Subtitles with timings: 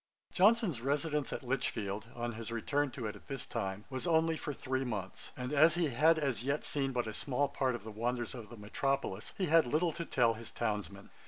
[0.33, 4.51] Johnson's residence at Lichfield, on his return to it at this time, was only for
[4.51, 7.91] three months; and as he had as yet seen but a small part of the
[7.91, 11.11] wonders of the Metropolis, he had little to tell his townsmen.